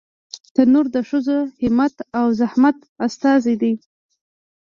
تنور 0.53 0.85
د 0.95 0.97
ښځو 1.09 1.37
همت 1.63 1.95
او 2.19 2.25
زحمت 2.39 2.77
استازی 3.05 3.55
دی 3.61 3.73